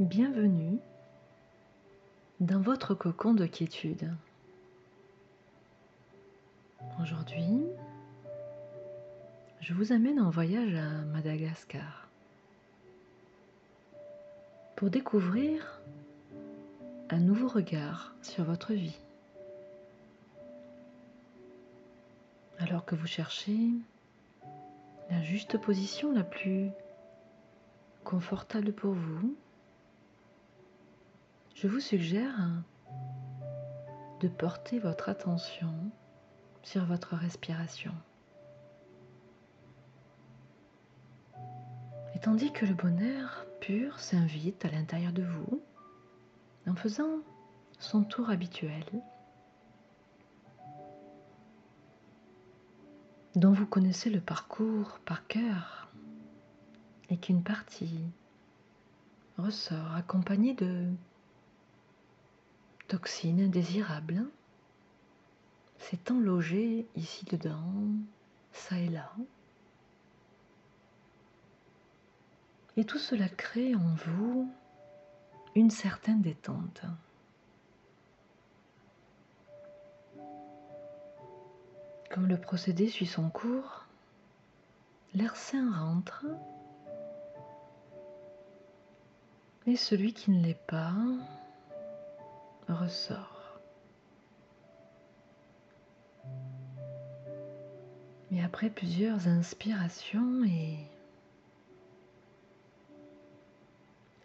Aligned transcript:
Bienvenue 0.00 0.78
dans 2.38 2.60
votre 2.60 2.94
cocon 2.94 3.34
de 3.34 3.46
quiétude. 3.46 4.14
Aujourd'hui, 7.02 7.64
je 9.60 9.74
vous 9.74 9.90
amène 9.90 10.20
en 10.20 10.30
voyage 10.30 10.72
à 10.76 11.04
Madagascar 11.06 12.06
pour 14.76 14.88
découvrir 14.88 15.80
un 17.10 17.18
nouveau 17.18 17.48
regard 17.48 18.14
sur 18.22 18.44
votre 18.44 18.74
vie. 18.74 19.00
Alors 22.60 22.84
que 22.84 22.94
vous 22.94 23.08
cherchez 23.08 23.58
la 25.10 25.20
juste 25.22 25.58
position 25.58 26.12
la 26.12 26.22
plus 26.22 26.70
confortable 28.04 28.72
pour 28.72 28.92
vous, 28.92 29.34
je 31.60 31.66
vous 31.66 31.80
suggère 31.80 32.36
de 34.20 34.28
porter 34.28 34.78
votre 34.78 35.08
attention 35.08 35.74
sur 36.62 36.84
votre 36.84 37.16
respiration. 37.16 37.92
Et 42.14 42.20
tandis 42.20 42.52
que 42.52 42.64
le 42.64 42.74
bonheur 42.74 43.44
pur 43.60 43.98
s'invite 43.98 44.64
à 44.64 44.70
l'intérieur 44.70 45.12
de 45.12 45.24
vous, 45.24 45.60
en 46.68 46.76
faisant 46.76 47.22
son 47.80 48.04
tour 48.04 48.30
habituel, 48.30 48.84
dont 53.34 53.52
vous 53.52 53.66
connaissez 53.66 54.10
le 54.10 54.20
parcours 54.20 55.00
par 55.04 55.26
cœur, 55.26 55.90
et 57.10 57.16
qu'une 57.16 57.42
partie 57.42 58.04
ressort 59.38 59.96
accompagnée 59.96 60.54
de 60.54 60.86
toxines 62.88 63.42
indésirables 63.42 64.24
s'étant 65.78 66.18
logées 66.18 66.86
ici 66.96 67.24
dedans, 67.26 67.72
ça 68.52 68.78
et 68.78 68.88
là. 68.88 69.12
Et 72.76 72.84
tout 72.84 72.98
cela 72.98 73.28
crée 73.28 73.74
en 73.74 73.94
vous 74.06 74.50
une 75.54 75.70
certaine 75.70 76.22
détente. 76.22 76.82
Comme 82.10 82.26
le 82.26 82.40
procédé 82.40 82.88
suit 82.88 83.06
son 83.06 83.30
cours, 83.30 83.86
l'air 85.14 85.36
sain 85.36 85.70
rentre 85.72 86.24
et 89.66 89.76
celui 89.76 90.14
qui 90.14 90.30
ne 90.30 90.42
l'est 90.42 90.66
pas 90.66 90.94
ressort. 92.68 93.60
Mais 98.30 98.42
après 98.42 98.68
plusieurs 98.68 99.26
inspirations 99.26 100.44
et 100.44 100.76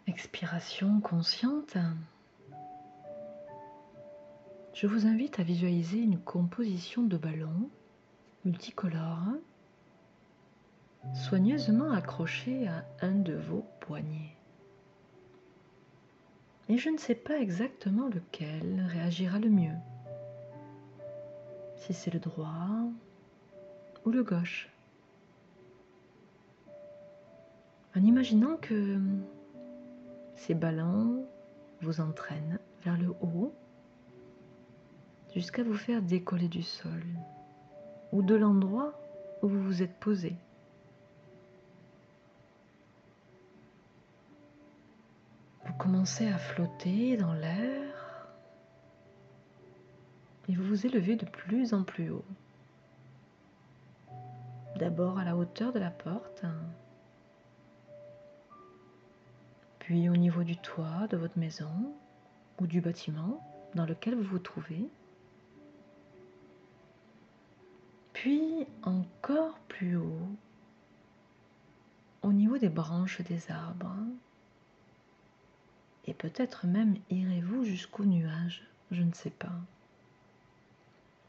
expirations 0.06 1.00
conscientes, 1.00 1.78
je 4.74 4.86
vous 4.86 5.06
invite 5.06 5.40
à 5.40 5.42
visualiser 5.42 5.98
une 5.98 6.18
composition 6.18 7.02
de 7.02 7.16
ballons 7.16 7.70
multicolores 8.44 9.34
soigneusement 11.14 11.92
accrochés 11.92 12.66
à 12.66 12.84
un 13.00 13.12
de 13.12 13.34
vos 13.34 13.64
poignets 13.80 14.36
et 16.68 16.78
je 16.78 16.88
ne 16.88 16.96
sais 16.96 17.14
pas 17.14 17.38
exactement 17.38 18.08
lequel 18.08 18.86
réagira 18.88 19.38
le 19.38 19.50
mieux. 19.50 19.76
Si 21.76 21.92
c'est 21.92 22.12
le 22.12 22.20
droit 22.20 22.88
ou 24.04 24.10
le 24.10 24.22
gauche. 24.22 24.70
En 27.96 28.02
imaginant 28.02 28.56
que 28.56 28.98
ces 30.36 30.54
ballons 30.54 31.26
vous 31.80 32.00
entraînent 32.00 32.58
vers 32.82 32.98
le 32.98 33.10
haut 33.20 33.54
jusqu'à 35.34 35.62
vous 35.62 35.76
faire 35.76 36.02
décoller 36.02 36.48
du 36.48 36.62
sol 36.62 37.04
ou 38.12 38.22
de 38.22 38.34
l'endroit 38.34 38.98
où 39.42 39.48
vous 39.48 39.62
vous 39.62 39.82
êtes 39.82 39.98
posé. 39.98 40.36
Commencez 45.84 46.26
à 46.28 46.38
flotter 46.38 47.18
dans 47.18 47.34
l'air 47.34 48.26
et 50.48 50.54
vous 50.54 50.64
vous 50.64 50.86
élevez 50.86 51.14
de 51.14 51.26
plus 51.26 51.74
en 51.74 51.84
plus 51.84 52.08
haut. 52.08 52.24
D'abord 54.76 55.18
à 55.18 55.24
la 55.24 55.36
hauteur 55.36 55.74
de 55.74 55.78
la 55.78 55.90
porte, 55.90 56.46
puis 59.78 60.08
au 60.08 60.16
niveau 60.16 60.42
du 60.42 60.56
toit 60.56 61.06
de 61.10 61.18
votre 61.18 61.38
maison 61.38 61.92
ou 62.62 62.66
du 62.66 62.80
bâtiment 62.80 63.46
dans 63.74 63.84
lequel 63.84 64.14
vous 64.14 64.22
vous 64.22 64.38
trouvez, 64.38 64.88
puis 68.14 68.66
encore 68.84 69.58
plus 69.68 69.96
haut 69.96 70.30
au 72.22 72.32
niveau 72.32 72.56
des 72.56 72.70
branches 72.70 73.20
des 73.20 73.50
arbres 73.50 73.98
et 76.06 76.14
peut-être 76.14 76.66
même 76.66 76.96
irez-vous 77.10 77.64
jusqu'au 77.64 78.04
nuage, 78.04 78.62
je 78.90 79.02
ne 79.02 79.12
sais 79.12 79.30
pas. 79.30 79.52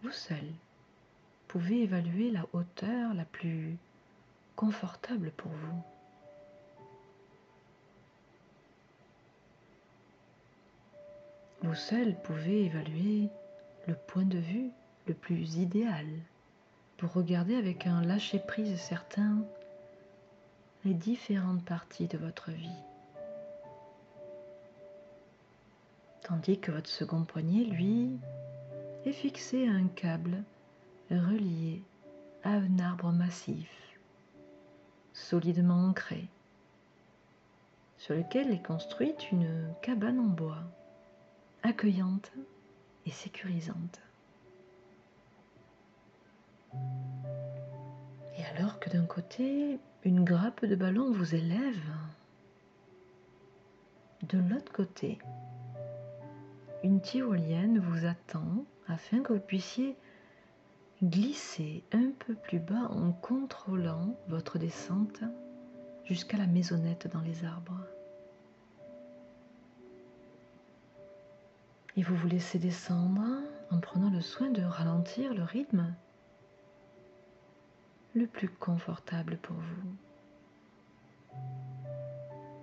Vous 0.03 0.11
seul 0.11 0.43
pouvez 1.47 1.83
évaluer 1.83 2.31
la 2.31 2.45
hauteur 2.53 3.13
la 3.13 3.25
plus 3.25 3.77
confortable 4.55 5.31
pour 5.37 5.51
vous. 5.51 5.83
Vous 11.63 11.75
seul 11.75 12.15
pouvez 12.21 12.65
évaluer 12.65 13.29
le 13.87 13.95
point 13.95 14.25
de 14.25 14.37
vue 14.37 14.69
le 15.07 15.13
plus 15.13 15.55
idéal 15.55 16.05
pour 16.97 17.13
regarder 17.13 17.55
avec 17.55 17.87
un 17.87 18.01
lâcher-prise 18.01 18.79
certain 18.79 19.43
les 20.83 20.93
différentes 20.93 21.65
parties 21.65 22.07
de 22.07 22.17
votre 22.17 22.51
vie. 22.51 22.69
Tandis 26.27 26.57
que 26.57 26.71
votre 26.71 26.89
second 26.89 27.23
poignet, 27.23 27.65
lui, 27.65 28.17
est 29.05 29.11
fixé 29.11 29.67
à 29.67 29.71
un 29.71 29.87
câble 29.87 30.43
relié 31.11 31.83
à 32.43 32.49
un 32.49 32.79
arbre 32.79 33.11
massif, 33.11 33.69
solidement 35.13 35.85
ancré, 35.85 36.27
sur 37.97 38.15
lequel 38.15 38.51
est 38.51 38.65
construite 38.65 39.31
une 39.31 39.67
cabane 39.83 40.19
en 40.19 40.23
bois, 40.23 40.63
accueillante 41.61 42.31
et 43.05 43.11
sécurisante. 43.11 44.01
Et 46.73 48.45
alors 48.55 48.79
que 48.79 48.89
d'un 48.89 49.05
côté, 49.05 49.79
une 50.03 50.23
grappe 50.23 50.65
de 50.65 50.75
ballon 50.75 51.11
vous 51.11 51.35
élève, 51.35 51.91
de 54.23 54.39
l'autre 54.39 54.71
côté, 54.71 55.19
une 56.85 57.01
tyrolienne 57.01 57.79
vous 57.79 58.05
attend 58.05 58.63
afin 58.87 59.21
que 59.21 59.33
vous 59.33 59.39
puissiez 59.39 59.97
glisser 61.01 61.83
un 61.91 62.11
peu 62.19 62.35
plus 62.35 62.59
bas 62.59 62.89
en 62.91 63.11
contrôlant 63.11 64.15
votre 64.27 64.59
descente 64.59 65.23
jusqu'à 66.03 66.37
la 66.37 66.45
maisonnette 66.45 67.07
dans 67.11 67.21
les 67.21 67.43
arbres. 67.43 67.81
Et 71.97 72.03
vous 72.03 72.15
vous 72.15 72.27
laissez 72.27 72.59
descendre 72.59 73.23
en 73.71 73.79
prenant 73.79 74.11
le 74.11 74.21
soin 74.21 74.51
de 74.51 74.61
ralentir 74.61 75.33
le 75.33 75.41
rythme 75.41 75.91
le 78.13 78.27
plus 78.27 78.49
confortable 78.49 79.37
pour 79.41 79.55
vous. 79.55 79.95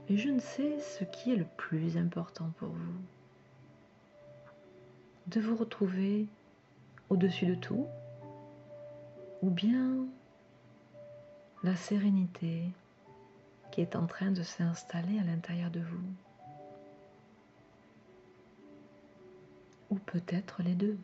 Et 0.08 0.16
je 0.16 0.28
ne 0.28 0.38
sais 0.38 0.78
ce 0.78 1.02
qui 1.02 1.32
est 1.32 1.36
le 1.36 1.46
plus 1.56 1.96
important 1.96 2.52
pour 2.58 2.68
vous 2.68 3.02
de 5.26 5.40
vous 5.40 5.56
retrouver 5.56 6.26
au-dessus 7.08 7.46
de 7.46 7.54
tout, 7.54 7.86
ou 9.42 9.50
bien 9.50 10.06
la 11.62 11.76
sérénité 11.76 12.64
qui 13.70 13.80
est 13.80 13.96
en 13.96 14.06
train 14.06 14.30
de 14.30 14.42
s'installer 14.42 15.18
à 15.18 15.24
l'intérieur 15.24 15.70
de 15.70 15.80
vous, 15.80 16.04
ou 19.90 19.96
peut-être 19.96 20.62
les 20.62 20.74
deux. 20.74 20.98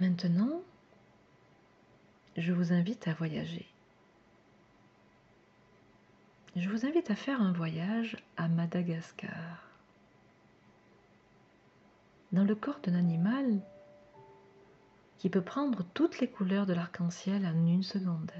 Maintenant, 0.00 0.60
je 2.36 2.52
vous 2.52 2.72
invite 2.72 3.06
à 3.06 3.14
voyager 3.14 3.66
je 6.56 6.68
vous 6.68 6.86
invite 6.86 7.10
à 7.10 7.16
faire 7.16 7.42
un 7.42 7.52
voyage 7.52 8.16
à 8.36 8.48
Madagascar. 8.48 9.64
Dans 12.32 12.44
le 12.44 12.54
corps 12.54 12.78
d'un 12.82 12.94
animal 12.94 13.60
qui 15.18 15.28
peut 15.30 15.42
prendre 15.42 15.84
toutes 15.94 16.20
les 16.20 16.28
couleurs 16.28 16.66
de 16.66 16.72
l'arc-en-ciel 16.72 17.44
en 17.46 17.66
une 17.66 17.82
seconde. 17.82 18.30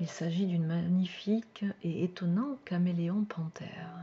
Il 0.00 0.08
s'agit 0.08 0.46
d'une 0.46 0.66
magnifique 0.66 1.64
et 1.82 2.04
étonnante 2.04 2.62
caméléon 2.64 3.24
panthère. 3.24 3.94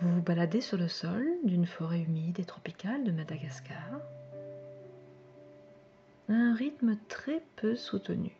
Vous 0.00 0.14
vous 0.14 0.22
baladez 0.22 0.60
sur 0.60 0.76
le 0.76 0.86
sol 0.86 1.26
d'une 1.42 1.66
forêt 1.66 2.02
humide 2.02 2.38
et 2.38 2.44
tropicale 2.44 3.02
de 3.02 3.10
Madagascar 3.10 4.00
à 6.28 6.32
un 6.32 6.54
rythme 6.54 6.96
très 7.08 7.42
peu 7.56 7.76
soutenu, 7.76 8.30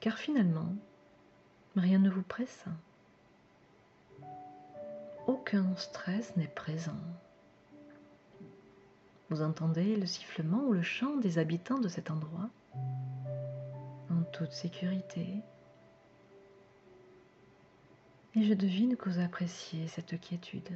car 0.00 0.18
finalement, 0.18 0.74
rien 1.76 1.98
ne 1.98 2.10
vous 2.10 2.22
presse. 2.22 2.64
Aucun 5.26 5.66
stress 5.76 6.36
n'est 6.36 6.48
présent. 6.48 7.00
Vous 9.30 9.42
entendez 9.42 9.96
le 9.96 10.06
sifflement 10.06 10.64
ou 10.64 10.72
le 10.72 10.82
chant 10.82 11.16
des 11.16 11.38
habitants 11.38 11.78
de 11.78 11.88
cet 11.88 12.10
endroit? 12.10 12.48
En 14.10 14.22
toute 14.32 14.52
sécurité 14.52 15.42
et 18.38 18.44
je 18.44 18.54
devine 18.54 18.96
que 18.96 19.08
vous 19.08 19.20
appréciez 19.20 19.88
cette 19.88 20.20
quiétude. 20.20 20.70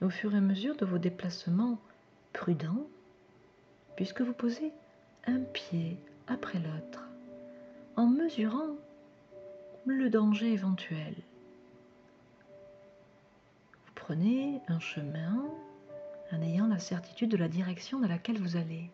Au 0.00 0.08
fur 0.08 0.32
et 0.32 0.38
à 0.38 0.40
mesure 0.40 0.76
de 0.76 0.84
vos 0.84 0.98
déplacements 0.98 1.78
prudents, 2.32 2.86
puisque 3.96 4.22
vous 4.22 4.32
posez 4.32 4.72
un 5.26 5.40
pied 5.40 5.98
après 6.26 6.58
l'autre, 6.58 7.08
en 7.96 8.06
mesurant 8.06 8.76
le 9.86 10.08
danger 10.10 10.52
éventuel. 10.52 11.14
Vous 13.86 13.92
prenez 13.94 14.60
un 14.68 14.80
chemin 14.80 15.44
en 16.32 16.42
ayant 16.42 16.68
la 16.68 16.78
certitude 16.78 17.30
de 17.30 17.36
la 17.36 17.48
direction 17.48 18.00
dans 18.00 18.08
laquelle 18.08 18.38
vous 18.38 18.56
allez. 18.56 18.90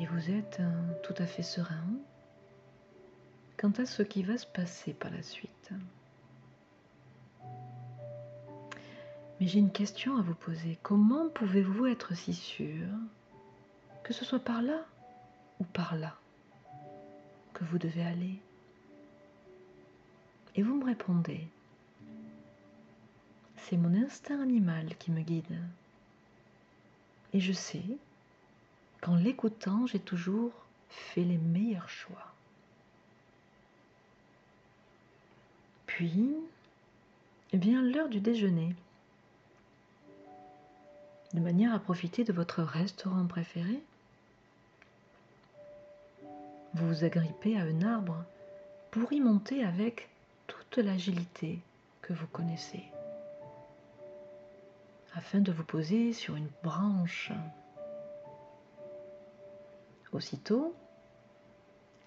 et 0.00 0.06
vous 0.06 0.30
êtes 0.30 0.62
tout 1.02 1.14
à 1.18 1.26
fait 1.26 1.42
serein 1.42 1.84
quant 3.58 3.72
à 3.72 3.84
ce 3.84 4.02
qui 4.02 4.22
va 4.22 4.38
se 4.38 4.46
passer 4.46 4.94
par 4.94 5.10
la 5.10 5.22
suite. 5.22 5.70
Mais 9.40 9.46
j'ai 9.46 9.58
une 9.58 9.72
question 9.72 10.18
à 10.18 10.22
vous 10.22 10.34
poser. 10.34 10.78
Comment 10.82 11.30
pouvez-vous 11.30 11.86
être 11.86 12.14
si 12.14 12.34
sûr 12.34 12.86
que 14.02 14.12
ce 14.12 14.24
soit 14.24 14.38
par 14.38 14.60
là 14.60 14.84
ou 15.60 15.64
par 15.64 15.96
là 15.96 16.14
que 17.54 17.64
vous 17.64 17.78
devez 17.78 18.02
aller? 18.02 18.38
Et 20.56 20.62
vous 20.62 20.74
me 20.74 20.84
répondez, 20.84 21.46
c'est 23.56 23.78
mon 23.78 23.94
instinct 23.94 24.42
animal 24.42 24.94
qui 24.98 25.10
me 25.10 25.22
guide. 25.22 25.58
Et 27.32 27.40
je 27.40 27.52
sais 27.52 27.84
qu'en 29.00 29.14
l'écoutant, 29.14 29.86
j'ai 29.86 30.00
toujours 30.00 30.52
fait 30.88 31.24
les 31.24 31.38
meilleurs 31.38 31.88
choix. 31.88 32.34
Puis 35.86 36.34
vient 37.52 37.82
l'heure 37.82 38.08
du 38.08 38.20
déjeuner. 38.20 38.74
De 41.32 41.40
manière 41.40 41.72
à 41.74 41.78
profiter 41.78 42.24
de 42.24 42.32
votre 42.32 42.62
restaurant 42.62 43.26
préféré, 43.26 43.82
vous 46.74 46.88
vous 46.88 47.04
agrippez 47.04 47.56
à 47.56 47.62
un 47.62 47.82
arbre 47.82 48.24
pour 48.90 49.12
y 49.12 49.20
monter 49.20 49.64
avec 49.64 50.08
toute 50.46 50.78
l'agilité 50.78 51.60
que 52.02 52.12
vous 52.12 52.26
connaissez, 52.26 52.82
afin 55.14 55.38
de 55.38 55.52
vous 55.52 55.64
poser 55.64 56.12
sur 56.12 56.34
une 56.36 56.50
branche 56.62 57.32
Aussitôt, 60.12 60.74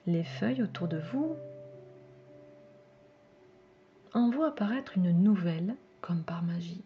les 0.06 0.26
feuilles 0.26 0.62
autour 0.62 0.90
de 0.90 1.00
vous 1.00 1.38
en 4.14 4.30
voient 4.30 4.50
apparaître 4.50 4.98
une 4.98 5.12
nouvelle 5.12 5.76
comme 6.02 6.24
par 6.24 6.44
magie. 6.44 6.84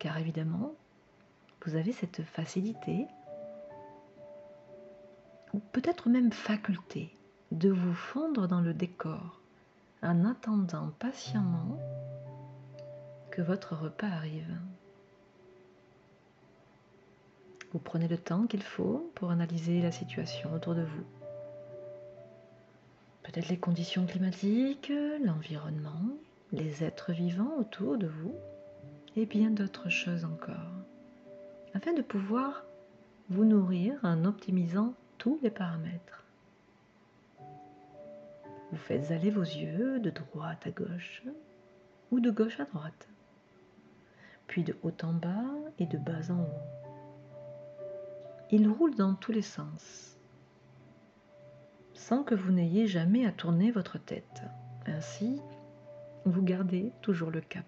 Car 0.00 0.18
évidemment, 0.18 0.74
vous 1.64 1.76
avez 1.76 1.92
cette 1.92 2.22
facilité, 2.22 3.06
ou 5.54 5.60
peut-être 5.72 6.08
même 6.08 6.32
faculté, 6.32 7.14
de 7.52 7.68
vous 7.68 7.94
fondre 7.94 8.48
dans 8.48 8.60
le 8.60 8.74
décor 8.74 9.40
en 10.02 10.24
attendant 10.24 10.90
patiemment 10.98 11.78
que 13.30 13.42
votre 13.42 13.76
repas 13.76 14.08
arrive. 14.08 14.58
Vous 17.72 17.78
prenez 17.78 18.08
le 18.08 18.18
temps 18.18 18.46
qu'il 18.46 18.62
faut 18.62 19.10
pour 19.14 19.30
analyser 19.30 19.80
la 19.80 19.92
situation 19.92 20.52
autour 20.52 20.74
de 20.74 20.82
vous. 20.82 21.04
Peut-être 23.22 23.48
les 23.48 23.58
conditions 23.58 24.04
climatiques, 24.04 24.92
l'environnement, 25.24 26.16
les 26.52 26.82
êtres 26.84 27.12
vivants 27.12 27.56
autour 27.58 27.96
de 27.96 28.08
vous 28.08 28.34
et 29.16 29.26
bien 29.26 29.50
d'autres 29.50 29.88
choses 29.88 30.24
encore, 30.24 30.81
afin 31.74 31.92
de 31.92 32.02
pouvoir 32.02 32.64
vous 33.28 33.44
nourrir 33.44 33.98
en 34.02 34.24
optimisant 34.24 34.94
tous 35.18 35.38
les 35.42 35.50
paramètres. 35.50 36.24
Vous 38.70 38.78
faites 38.78 39.10
aller 39.10 39.30
vos 39.30 39.42
yeux 39.42 40.00
de 40.00 40.10
droite 40.10 40.66
à 40.66 40.70
gauche 40.70 41.22
ou 42.10 42.20
de 42.20 42.30
gauche 42.30 42.58
à 42.60 42.64
droite, 42.64 43.08
puis 44.46 44.64
de 44.64 44.76
haut 44.82 44.92
en 45.02 45.12
bas 45.12 45.44
et 45.78 45.86
de 45.86 45.98
bas 45.98 46.30
en 46.30 46.40
haut. 46.42 47.76
Il 48.50 48.68
roule 48.68 48.94
dans 48.94 49.14
tous 49.14 49.32
les 49.32 49.42
sens, 49.42 50.18
sans 51.94 52.22
que 52.22 52.34
vous 52.34 52.52
n'ayez 52.52 52.86
jamais 52.86 53.26
à 53.26 53.32
tourner 53.32 53.70
votre 53.70 53.98
tête. 53.98 54.42
Ainsi, 54.86 55.40
vous 56.24 56.42
gardez 56.42 56.92
toujours 57.00 57.30
le 57.30 57.40
cap, 57.40 57.64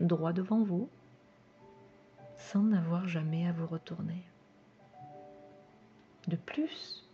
droit 0.00 0.32
devant 0.32 0.62
vous, 0.62 0.88
sans 2.40 2.62
n'avoir 2.62 3.06
jamais 3.06 3.46
à 3.46 3.52
vous 3.52 3.66
retourner. 3.66 4.22
De 6.26 6.36
plus, 6.36 7.06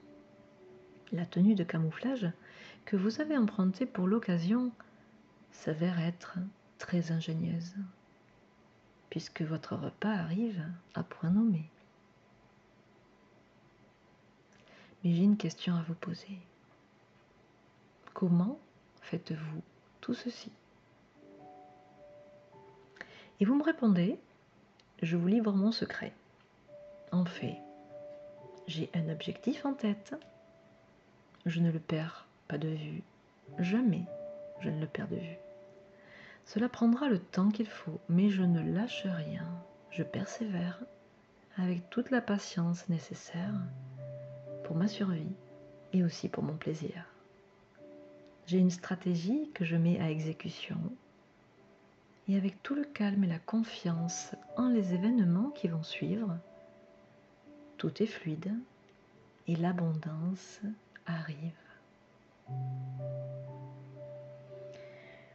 la 1.13 1.27
tenue 1.27 1.55
de 1.55 1.65
camouflage 1.65 2.31
que 2.85 2.97
vous 2.97 3.21
avez 3.21 3.37
empruntée 3.37 3.87
pour 3.87 4.07
l'occasion 4.07 4.73
s'avère 5.51 6.01
être 6.01 6.39
très 6.79 7.13
ingénieuse, 7.13 7.75
puisque 9.11 9.43
votre 9.43 9.75
repas 9.75 10.13
arrive 10.13 10.65
à 10.95 11.03
point 11.03 11.31
nommé. 11.31 11.71
Mais 15.03 15.13
j'ai 15.13 15.23
une 15.23 15.37
question 15.37 15.75
à 15.75 15.83
vous 15.83 15.95
poser. 15.95 16.39
Comment 18.15 18.59
faites-vous 19.03 19.63
tout 20.01 20.15
ceci? 20.15 20.51
Et 23.41 23.45
vous 23.45 23.55
me 23.55 23.63
répondez, 23.63 24.19
je 25.03 25.17
vous 25.17 25.29
livre 25.29 25.53
mon 25.53 25.73
secret. 25.73 26.13
En 27.13 27.25
fait, 27.25 27.59
j'ai 28.67 28.91
un 28.95 29.09
objectif 29.11 29.65
en 29.67 29.75
tête. 29.75 30.15
Je 31.45 31.61
ne 31.61 31.71
le 31.71 31.79
perds 31.79 32.27
pas 32.49 32.59
de 32.59 32.69
vue. 32.69 33.03
Jamais 33.59 34.05
je 34.61 34.71
ne 34.71 34.81
le 34.81 34.87
perds 34.87 35.09
de 35.09 35.17
vue. 35.17 35.39
Cela 36.45 36.69
prendra 36.69 37.09
le 37.09 37.19
temps 37.19 37.51
qu'il 37.51 37.67
faut, 37.67 38.01
mais 38.09 38.31
je 38.31 38.43
ne 38.43 38.73
lâche 38.73 39.05
rien. 39.05 39.47
Je 39.91 40.03
persévère 40.03 40.81
avec 41.57 41.89
toute 41.91 42.11
la 42.11 42.21
patience 42.21 42.89
nécessaire 42.89 43.55
pour 44.65 44.77
ma 44.77 44.89
survie 44.89 45.35
et 45.93 46.05
aussi 46.05 46.29
pour 46.29 46.43
mon 46.43 46.57
plaisir. 46.57 47.05
J'ai 48.47 48.59
une 48.59 48.71
stratégie 48.71 49.51
que 49.55 49.65
je 49.65 49.77
mets 49.77 50.01
à 50.01 50.11
exécution 50.11 50.79
et 52.29 52.37
avec 52.37 52.63
tout 52.63 52.75
le 52.75 52.85
calme 52.85 53.25
et 53.25 53.29
la 53.29 53.39
confiance 53.39 54.35
en 54.57 54.69
les 54.69 54.95
événements 54.95 55.51
qui 55.51 55.69
vont 55.69 55.83
suivre, 55.83 56.37
tout 57.77 58.03
est 58.03 58.07
fluide 58.07 58.53
et 59.47 59.57
l'abondance 59.57 60.61
arrive. 61.07 61.53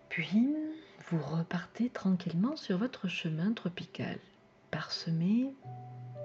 Puis, 0.10 0.56
vous 1.10 1.22
repartez 1.22 1.90
tranquillement 1.90 2.56
sur 2.56 2.78
votre 2.78 3.08
chemin 3.08 3.54
tropical, 3.54 4.18
parsemé 4.70 5.54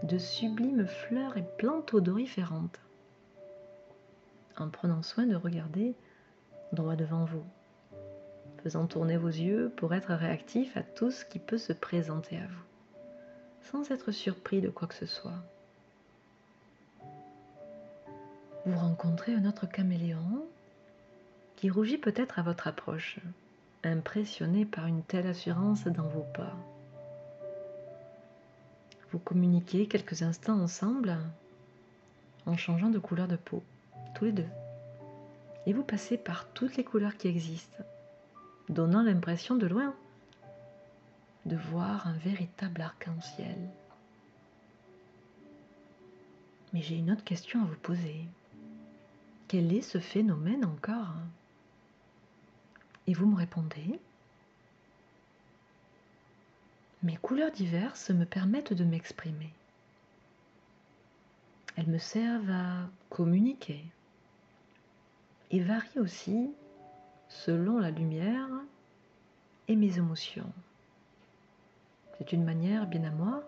de 0.03 0.19
sublimes 0.19 0.87
fleurs 0.87 1.37
et 1.37 1.45
plantes 1.59 1.95
odoriférantes 1.95 2.81
en 4.59 4.69
prenant 4.69 5.03
soin 5.03 5.27
de 5.27 5.35
regarder 5.35 5.95
droit 6.73 6.97
devant 6.97 7.25
vous, 7.25 7.45
faisant 8.63 8.87
tourner 8.87 9.17
vos 9.17 9.29
yeux 9.29 9.73
pour 9.77 9.95
être 9.95 10.13
réactif 10.13 10.77
à 10.77 10.83
tout 10.83 11.11
ce 11.11 11.25
qui 11.25 11.39
peut 11.39 11.59
se 11.59 11.73
présenter 11.73 12.37
à 12.37 12.47
vous, 12.47 12.65
sans 13.71 13.91
être 13.91 14.11
surpris 14.11 14.61
de 14.61 14.69
quoi 14.69 14.89
que 14.89 14.95
ce 14.95 15.07
soit. 15.07 15.43
Vous 18.65 18.77
rencontrez 18.77 19.33
un 19.33 19.45
autre 19.45 19.67
caméléon 19.67 20.45
qui 21.55 21.71
rougit 21.71 21.99
peut-être 21.99 22.39
à 22.39 22.43
votre 22.43 22.67
approche, 22.67 23.19
impressionné 23.85 24.65
par 24.65 24.87
une 24.87 25.03
telle 25.03 25.27
assurance 25.27 25.87
dans 25.87 26.09
vos 26.09 26.27
pas. 26.35 26.57
Vous 29.13 29.21
communiquez 29.21 29.87
quelques 29.87 30.23
instants 30.23 30.61
ensemble 30.61 31.17
en 32.45 32.57
changeant 32.57 32.91
de 32.91 32.99
couleur 32.99 33.29
de 33.29 33.37
peau, 33.37 33.63
tous 34.15 34.25
les 34.27 34.33
deux. 34.33 34.49
Et 35.67 35.73
vous 35.73 35.85
passez 35.85 36.17
par 36.17 36.47
toutes 36.49 36.77
les 36.77 36.85
couleurs 36.85 37.17
qui 37.17 37.29
existent, 37.29 37.85
donnant 38.69 39.03
l'impression 39.03 39.57
de 39.57 39.67
loin 39.67 39.95
de 41.45 41.57
voir 41.57 42.07
un 42.07 42.17
véritable 42.19 42.81
arc-en-ciel. 42.81 43.57
Mais 46.73 46.83
j'ai 46.83 46.97
une 46.97 47.13
autre 47.13 47.25
question 47.25 47.63
à 47.63 47.67
vous 47.67 47.77
poser. 47.77 48.27
Quel 49.49 49.73
est 49.73 49.83
ce 49.83 49.99
phénomène 49.99 50.65
encore? 50.65 51.15
Et 53.07 53.15
vous 53.15 53.27
me 53.27 53.37
répondez 53.37 54.01
mes 57.07 57.17
couleurs 57.17 57.53
diverses 57.53 58.11
me 58.11 58.25
permettent 58.25 58.73
de 58.73 58.83
m'exprimer. 58.83 59.53
Elles 61.77 61.87
me 61.87 61.99
servent 61.99 62.51
à 62.51 62.89
communiquer 63.11 63.85
et 65.53 65.61
varient 65.61 66.01
aussi 66.01 66.51
selon 67.45 67.79
la 67.79 67.91
lumière 67.91 68.49
et 69.69 69.77
mes 69.77 69.99
émotions. 69.99 70.51
C'est 72.19 72.33
une 72.33 72.45
manière, 72.45 72.87
bien 72.87 73.05
à 73.05 73.11
moi 73.11 73.43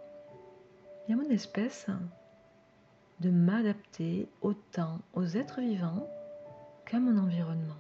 et 1.09 1.12
à 1.12 1.16
mon 1.16 1.28
espèce, 1.30 1.87
de 3.21 3.30
m'adapter 3.30 4.28
autant 4.42 5.00
aux 5.14 5.25
êtres 5.25 5.61
vivants 5.61 6.09
qu'à 6.85 7.00
mon 7.00 7.16
environnement. 7.18 7.78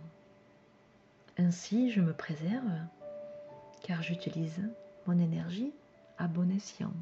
Ainsi, 1.36 1.90
je 1.90 2.00
me 2.00 2.12
préserve 2.12 2.72
car 3.82 4.02
j'utilise 4.02 4.62
mon 5.06 5.18
énergie 5.18 5.72
à 6.16 6.26
bon 6.26 6.50
escient. 6.50 6.92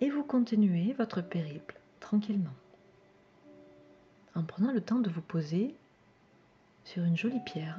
Et 0.00 0.10
vous 0.10 0.24
continuez 0.24 0.92
votre 0.92 1.20
périple 1.20 1.80
tranquillement, 2.00 2.50
en 4.34 4.42
prenant 4.42 4.72
le 4.72 4.80
temps 4.80 4.98
de 4.98 5.10
vous 5.10 5.20
poser 5.20 5.74
sur 6.84 7.04
une 7.04 7.16
jolie 7.16 7.40
pierre 7.40 7.78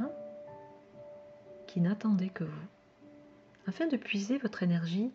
qui 1.67 1.81
n'attendait 1.81 2.29
que 2.29 2.43
vous, 2.43 2.67
afin 3.67 3.87
de 3.87 3.97
puiser 3.97 4.37
votre 4.37 4.63
énergie 4.63 5.11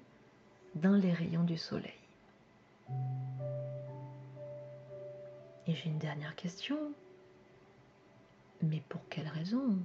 dans 0.74 0.94
les 0.94 1.12
rayons 1.12 1.44
du 1.44 1.56
soleil. 1.56 1.92
Et 5.68 5.74
j'ai 5.74 5.86
une 5.90 5.98
dernière 5.98 6.34
question. 6.34 6.78
Mais 8.62 8.82
pour 8.88 9.00
quelle 9.08 9.28
raison? 9.28 9.76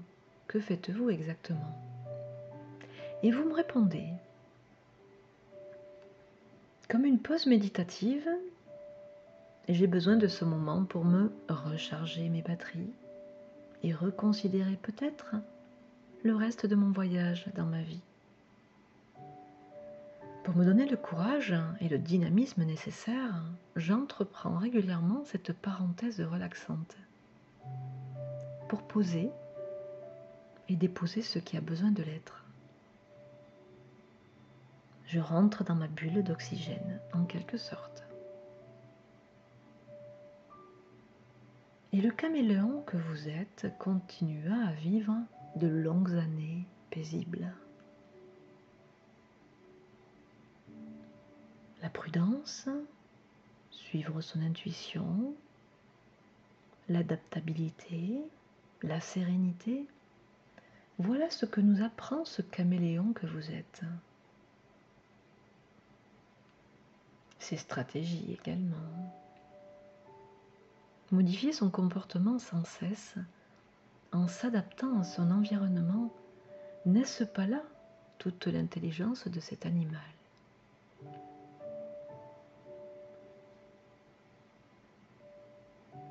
Que 0.48 0.60
faites-vous 0.60 1.10
exactement? 1.10 1.78
Et 3.22 3.32
vous 3.32 3.44
me 3.44 3.54
répondez, 3.54 4.08
comme 6.90 7.06
une 7.06 7.20
pause 7.20 7.46
méditative, 7.46 8.28
j'ai 9.70 9.88
besoin 9.88 10.18
de 10.18 10.28
ce 10.28 10.44
moment 10.46 10.84
pour 10.84 11.06
me 11.06 11.32
recharger 11.48 12.30
mes 12.30 12.42
batteries 12.42 12.92
et 13.82 13.94
reconsidérer 13.94 14.78
peut-être 14.82 15.36
le 16.24 16.36
reste 16.36 16.66
de 16.66 16.76
mon 16.76 16.92
voyage 16.92 17.48
dans 17.56 17.66
ma 17.66 17.82
vie. 17.82 18.02
Pour 20.44 20.58
me 20.58 20.66
donner 20.66 20.86
le 20.86 20.98
courage 20.98 21.56
et 21.80 21.88
le 21.88 21.98
dynamisme 21.98 22.64
nécessaires, 22.64 23.42
j'entreprends 23.78 24.58
régulièrement 24.58 25.24
cette 25.26 25.54
parenthèse 25.54 26.20
relaxante 26.20 26.98
pour 28.68 28.82
poser 28.84 29.30
et 30.68 30.76
déposer 30.76 31.22
ce 31.22 31.40
qui 31.40 31.56
a 31.56 31.62
besoin 31.62 31.92
de 31.92 32.04
l'être. 32.04 32.44
Je 35.08 35.20
rentre 35.20 35.64
dans 35.64 35.76
ma 35.76 35.88
bulle 35.88 36.24
d'oxygène, 36.24 37.00
en 37.14 37.24
quelque 37.26 37.58
sorte. 37.58 38.03
Et 41.94 42.02
le 42.02 42.10
caméléon 42.10 42.82
que 42.88 42.98
vous 42.98 43.30
êtes 43.30 43.68
continua 43.78 44.68
à 44.68 44.72
vivre 44.72 45.16
de 45.58 45.68
longues 45.68 46.16
années 46.16 46.66
paisibles. 46.90 47.54
La 51.84 51.92
prudence, 51.92 52.68
suivre 53.70 54.22
son 54.22 54.42
intuition, 54.42 55.36
l'adaptabilité, 56.90 58.24
la 58.82 59.00
sérénité, 59.00 59.86
voilà 60.98 61.30
ce 61.30 61.46
que 61.46 61.62
nous 61.62 61.84
apprend 61.84 62.26
ce 62.26 62.42
caméléon 62.42 63.14
que 63.14 63.28
vous 63.28 63.52
êtes. 63.52 63.84
Ses 67.38 67.58
stratégies 67.58 68.34
également. 68.34 69.23
Modifier 71.14 71.54
son 71.54 71.70
comportement 71.70 72.40
sans 72.40 72.66
cesse 72.66 73.18
en 74.14 74.28
s'adaptant 74.28 75.00
à 75.00 75.04
son 75.04 75.30
environnement, 75.30 76.12
n'est-ce 76.88 77.24
pas 77.24 77.46
là 77.46 77.62
toute 78.18 78.48
l'intelligence 78.48 79.28
de 79.28 79.40
cet 79.40 79.68
animal? 79.68 80.02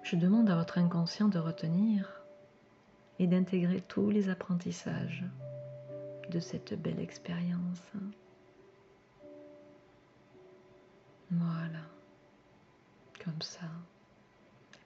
Je 0.05 0.15
demande 0.15 0.49
à 0.49 0.55
votre 0.55 0.79
inconscient 0.79 1.27
de 1.27 1.41
retenir 1.41 2.23
et 3.19 3.27
d'intégrer 3.27 3.81
tous 3.81 4.11
les 4.11 4.29
apprentissages 4.29 5.25
de 6.31 6.39
cette 6.39 6.81
belle 6.81 7.01
expérience. 7.01 7.83
Voilà, 11.33 11.81
comme 13.25 13.43
ça. 13.43 13.67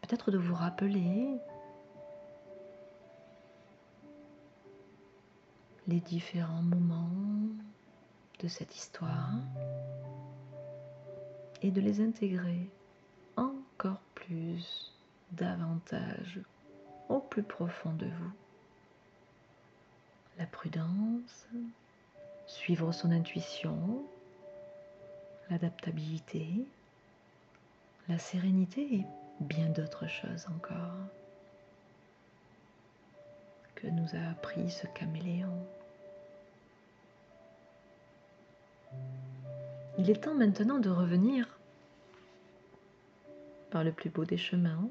Peut-être 0.06 0.30
de 0.30 0.38
vous 0.38 0.54
rappeler 0.54 1.36
les 5.88 5.98
différents 5.98 6.62
moments 6.62 7.10
de 8.38 8.46
cette 8.46 8.76
histoire 8.76 9.40
et 11.60 11.72
de 11.72 11.80
les 11.80 12.00
intégrer 12.00 12.70
encore 13.34 14.00
plus, 14.14 14.94
davantage 15.32 16.38
au 17.08 17.18
plus 17.18 17.42
profond 17.42 17.92
de 17.94 18.06
vous. 18.06 18.32
La 20.38 20.46
prudence, 20.46 21.48
suivre 22.46 22.92
son 22.92 23.10
intuition, 23.10 24.04
l'adaptabilité, 25.50 26.64
la 28.08 28.20
sérénité 28.20 28.82
et 28.94 29.04
bien 29.40 29.68
d'autres 29.68 30.08
choses 30.08 30.46
encore 30.54 30.94
que 33.74 33.86
nous 33.86 34.08
a 34.14 34.30
appris 34.30 34.70
ce 34.70 34.86
caméléon. 34.86 35.66
Il 39.98 40.10
est 40.10 40.22
temps 40.24 40.34
maintenant 40.34 40.78
de 40.78 40.90
revenir 40.90 41.46
par 43.70 43.84
le 43.84 43.92
plus 43.92 44.10
beau 44.10 44.24
des 44.24 44.38
chemins 44.38 44.88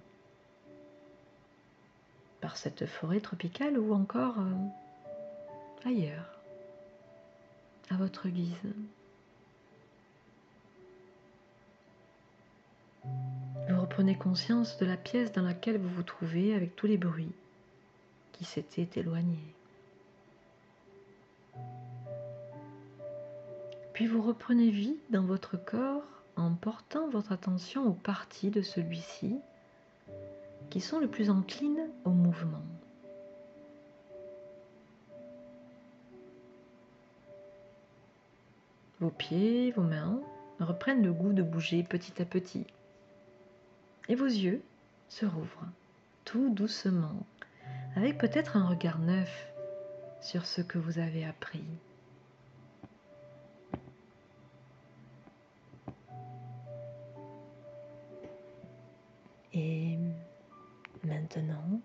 par 2.42 2.58
cette 2.58 2.86
forêt 2.86 3.22
tropicale 3.22 3.80
ou 3.80 3.94
encore 3.94 4.36
euh, 4.38 5.90
ailleurs, 5.90 6.40
à 7.90 7.96
votre 7.96 8.30
guise. 8.30 8.54
Vous 13.96 14.02
reprenez 14.02 14.18
conscience 14.18 14.78
de 14.78 14.86
la 14.86 14.98
pièce 14.98 15.32
dans 15.32 15.42
laquelle 15.42 15.78
vous 15.78 15.88
vous 15.88 16.04
trouvez 16.04 16.54
avec 16.54 16.76
tous 16.76 16.86
les 16.86 16.98
bruits 16.98 17.32
qui 18.34 18.44
s'étaient 18.44 19.00
éloignés. 19.00 19.54
Puis 23.94 24.06
vous 24.06 24.22
reprenez 24.22 24.70
vie 24.70 24.98
dans 25.12 25.24
votre 25.24 25.56
corps 25.56 26.04
en 26.36 26.56
portant 26.56 27.08
votre 27.08 27.32
attention 27.32 27.88
aux 27.88 27.94
parties 27.94 28.50
de 28.50 28.62
celui-ci 28.62 29.40
qui 30.70 30.82
sont 30.82 31.00
le 31.00 31.08
plus 31.08 31.30
enclines 31.30 31.88
au 32.04 32.10
mouvement. 32.10 32.66
Vos 39.00 39.12
pieds, 39.12 39.72
vos 39.72 39.84
mains 39.84 40.20
reprennent 40.60 41.02
le 41.02 41.14
goût 41.14 41.32
de 41.32 41.44
bouger 41.44 41.82
petit 41.84 42.22
à 42.22 42.26
petit. 42.26 42.66
Et 44.08 44.16
vos 44.16 44.26
yeux 44.26 44.62
se 45.10 45.26
rouvrent 45.26 45.66
tout 46.26 46.54
doucement 46.54 47.26
avec 47.96 48.18
peut-être 48.18 48.58
un 48.58 48.68
regard 48.68 49.00
neuf 49.00 49.48
sur 50.22 50.46
ce 50.46 50.62
que 50.62 50.78
vous 50.78 51.00
avez 51.00 51.26
appris. 51.26 51.64
Et 59.54 59.98
maintenant, 61.06 61.80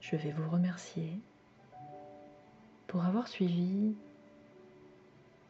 je 0.00 0.16
vais 0.16 0.32
vous 0.32 0.50
remercier 0.50 1.20
pour 2.88 3.04
avoir 3.04 3.28
suivi 3.28 3.94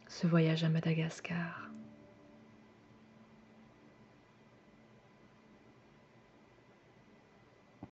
ce 0.08 0.26
voyage 0.26 0.62
à 0.62 0.68
Madagascar. 0.68 1.63